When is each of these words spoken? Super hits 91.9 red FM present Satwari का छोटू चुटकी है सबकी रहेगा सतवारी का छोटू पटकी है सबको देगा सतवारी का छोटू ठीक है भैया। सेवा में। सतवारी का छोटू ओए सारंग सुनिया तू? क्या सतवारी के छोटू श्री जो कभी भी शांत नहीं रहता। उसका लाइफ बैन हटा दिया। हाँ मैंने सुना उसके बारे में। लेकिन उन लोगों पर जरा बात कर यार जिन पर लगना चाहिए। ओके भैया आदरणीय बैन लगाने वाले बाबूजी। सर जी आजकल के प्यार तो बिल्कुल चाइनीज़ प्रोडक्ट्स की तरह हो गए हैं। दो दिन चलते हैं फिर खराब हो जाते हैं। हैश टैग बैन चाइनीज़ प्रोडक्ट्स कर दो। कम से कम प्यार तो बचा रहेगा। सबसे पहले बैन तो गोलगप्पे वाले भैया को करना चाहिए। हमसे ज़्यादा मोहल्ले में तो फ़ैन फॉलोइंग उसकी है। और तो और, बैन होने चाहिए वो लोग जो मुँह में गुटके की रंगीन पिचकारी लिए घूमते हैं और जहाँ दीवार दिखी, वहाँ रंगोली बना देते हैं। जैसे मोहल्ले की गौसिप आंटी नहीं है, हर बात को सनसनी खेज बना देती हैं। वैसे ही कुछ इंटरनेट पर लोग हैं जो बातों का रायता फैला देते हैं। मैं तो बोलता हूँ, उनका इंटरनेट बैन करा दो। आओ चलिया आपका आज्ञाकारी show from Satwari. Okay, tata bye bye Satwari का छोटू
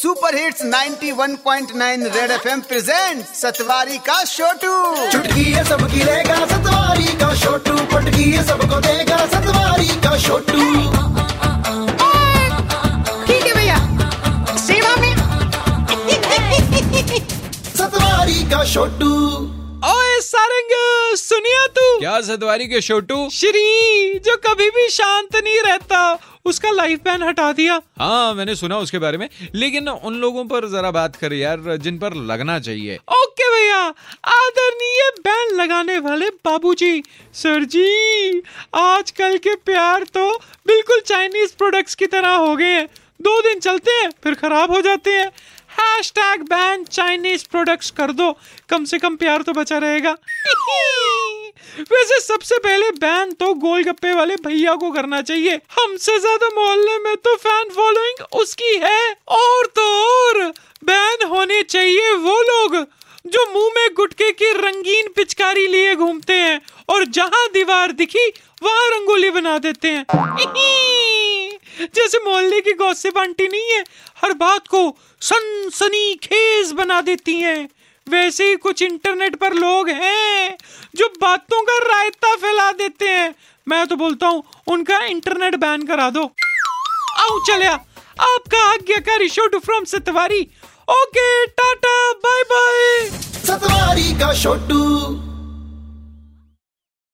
Super 0.00 0.34
hits 0.34 0.62
91.9 0.64 2.04
red 2.14 2.30
FM 2.30 2.60
present 2.60 3.24
Satwari 3.26 3.98
का 3.98 4.22
छोटू 4.24 5.10
चुटकी 5.12 5.42
है 5.42 5.64
सबकी 5.64 6.02
रहेगा 6.02 6.36
सतवारी 6.46 7.04
का 7.04 7.34
छोटू 7.36 7.74
पटकी 7.92 8.30
है 8.30 8.44
सबको 8.46 8.80
देगा 8.80 9.16
सतवारी 9.26 9.88
का 10.04 10.16
छोटू 10.18 10.62
ठीक 13.26 13.46
है 13.46 13.54
भैया। 13.54 13.76
सेवा 14.56 14.96
में। 14.96 15.14
सतवारी 17.76 18.50
का 18.50 18.64
छोटू 18.64 19.12
ओए 19.90 20.20
सारंग 20.20 20.72
सुनिया 21.16 21.66
तू? 21.66 21.98
क्या 21.98 22.20
सतवारी 22.20 22.66
के 22.68 22.80
छोटू 22.80 23.28
श्री 23.32 24.18
जो 24.18 24.36
कभी 24.48 24.70
भी 24.70 24.88
शांत 24.88 25.36
नहीं 25.36 25.60
रहता। 25.60 26.18
उसका 26.44 26.70
लाइफ 26.70 27.00
बैन 27.04 27.22
हटा 27.22 27.52
दिया। 27.52 27.80
हाँ 27.98 28.34
मैंने 28.34 28.54
सुना 28.54 28.78
उसके 28.78 28.98
बारे 28.98 29.18
में। 29.18 29.28
लेकिन 29.54 29.88
उन 29.88 30.14
लोगों 30.14 30.44
पर 30.44 30.68
जरा 30.68 30.90
बात 30.90 31.16
कर 31.16 31.32
यार 31.32 31.76
जिन 31.76 31.98
पर 31.98 32.14
लगना 32.14 32.58
चाहिए। 32.58 32.96
ओके 32.96 33.50
भैया 33.50 33.78
आदरणीय 34.36 35.10
बैन 35.20 35.56
लगाने 35.56 35.98
वाले 35.98 36.30
बाबूजी। 36.44 37.02
सर 37.34 37.64
जी 37.64 38.42
आजकल 38.74 39.36
के 39.38 39.54
प्यार 39.54 40.04
तो 40.04 40.30
बिल्कुल 40.66 41.00
चाइनीज़ 41.00 41.54
प्रोडक्ट्स 41.56 41.94
की 41.94 42.06
तरह 42.06 42.34
हो 42.36 42.56
गए 42.56 42.72
हैं। 42.72 42.86
दो 43.22 43.40
दिन 43.40 43.58
चलते 43.58 43.90
हैं 43.90 44.10
फिर 44.24 44.34
खराब 44.34 44.70
हो 44.70 44.80
जाते 44.80 45.10
हैं। 45.10 45.26
हैश 45.80 46.10
टैग 46.10 46.42
बैन 46.42 46.84
चाइनीज़ 46.84 47.46
प्रोडक्ट्स 47.50 47.90
कर 47.90 48.12
दो। 48.12 48.32
कम 48.68 48.84
से 48.84 48.98
कम 48.98 49.16
प्यार 49.16 49.42
तो 49.42 49.52
बचा 49.52 49.78
रहेगा। 49.78 50.16
सबसे 52.30 52.56
पहले 52.58 52.90
बैन 52.94 53.30
तो 53.32 53.52
गोलगप्पे 53.54 54.12
वाले 54.14 54.34
भैया 54.38 54.74
को 54.74 54.90
करना 54.90 55.20
चाहिए। 55.22 55.54
हमसे 55.70 56.18
ज़्यादा 56.18 56.48
मोहल्ले 56.54 56.98
में 56.98 57.16
तो 57.16 57.34
फ़ैन 57.36 57.70
फॉलोइंग 57.74 58.20
उसकी 58.40 58.74
है। 58.76 59.00
और 59.28 59.66
तो 59.76 59.86
और, 60.02 60.42
बैन 60.84 61.26
होने 61.28 61.62
चाहिए 61.64 62.12
वो 62.16 62.36
लोग 62.42 62.76
जो 63.26 63.44
मुँह 63.52 63.72
में 63.76 63.94
गुटके 63.94 64.30
की 64.32 64.50
रंगीन 64.58 65.08
पिचकारी 65.16 65.66
लिए 65.66 65.94
घूमते 65.96 66.32
हैं 66.34 66.60
और 66.88 67.04
जहाँ 67.10 67.46
दीवार 67.54 67.92
दिखी, 67.92 68.28
वहाँ 68.62 68.88
रंगोली 68.90 69.30
बना 69.30 69.58
देते 69.58 69.88
हैं। 69.88 70.04
जैसे 71.94 72.18
मोहल्ले 72.24 72.60
की 72.60 72.72
गौसिप 72.76 73.18
आंटी 73.18 73.48
नहीं 73.48 73.70
है, 73.72 73.84
हर 74.22 74.32
बात 74.36 74.68
को 74.68 74.96
सनसनी 75.22 76.14
खेज 76.22 76.72
बना 76.72 77.00
देती 77.00 77.34
हैं। 77.34 77.68
वैसे 78.10 78.48
ही 78.48 78.56
कुछ 78.56 78.82
इंटरनेट 78.82 79.36
पर 79.36 79.54
लोग 79.54 79.88
हैं 79.88 80.56
जो 80.96 81.08
बातों 81.20 81.62
का 81.62 81.78
रायता 81.86 82.34
फैला 82.34 82.70
देते 82.72 83.08
हैं। 83.08 83.34
मैं 83.66 83.86
तो 83.86 83.96
बोलता 83.96 84.26
हूँ, 84.26 84.42
उनका 84.66 85.04
इंटरनेट 85.04 85.56
बैन 85.56 85.86
करा 85.86 86.10
दो। 86.10 86.24
आओ 87.18 87.38
चलिया 87.46 87.72
आपका 88.20 88.62
आज्ञाकारी 88.72 89.28
show 89.28 89.48
from 89.58 89.84
Satwari. 89.84 90.40
Okay, 90.90 91.46
tata 91.46 91.96
bye 92.24 92.42
bye 92.42 93.08
Satwari 93.46 94.12
का 94.20 94.32
छोटू 94.34 94.80